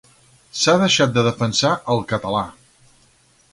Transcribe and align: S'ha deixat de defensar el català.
S'ha 0.61 0.73
deixat 0.83 1.13
de 1.17 1.25
defensar 1.27 1.73
el 1.97 2.03
català. 2.15 2.43